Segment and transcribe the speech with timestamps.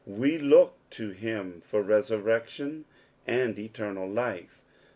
[0.07, 2.85] We look to him for resurrection
[3.27, 4.59] and eternal life.